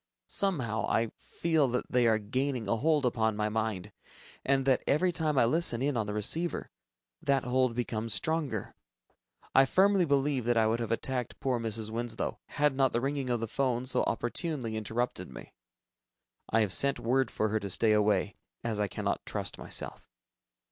Somehow, 0.25 0.87
I 0.87 1.11
feel 1.19 1.67
that 1.67 1.91
they 1.91 2.07
are 2.07 2.17
gaining 2.17 2.67
a 2.67 2.77
hold 2.77 3.05
upon 3.05 3.35
my 3.35 3.49
mind, 3.49 3.91
and 4.43 4.65
that 4.65 4.81
every 4.87 5.11
time 5.11 5.37
I 5.37 5.45
listen 5.45 5.79
in 5.83 5.95
on 5.95 6.07
the 6.07 6.13
receiver, 6.15 6.71
that 7.21 7.43
hold 7.43 7.75
becomes 7.75 8.11
stronger. 8.15 8.73
I 9.53 9.67
firmly 9.67 10.05
believe 10.05 10.45
that 10.45 10.57
I 10.57 10.65
would 10.65 10.79
have 10.79 10.91
attacked 10.91 11.39
poor 11.39 11.59
Mrs. 11.59 11.91
Winslow, 11.91 12.39
had 12.47 12.75
not 12.75 12.93
the 12.93 12.99
ringing 13.01 13.29
of 13.29 13.41
the 13.41 13.47
'phone 13.47 13.85
so 13.85 14.01
opportunely 14.07 14.75
interrupted 14.75 15.29
me. 15.29 15.53
I 16.49 16.61
have 16.61 16.73
sent 16.73 16.97
word 16.97 17.29
for 17.29 17.49
her 17.49 17.59
to 17.59 17.69
stay 17.69 17.91
away... 17.91 18.33
as 18.63 18.79
I 18.79 18.87
cannot 18.87 19.23
trust 19.27 19.59
myself. 19.59 20.01